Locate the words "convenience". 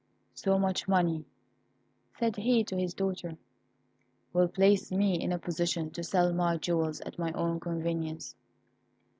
7.59-8.33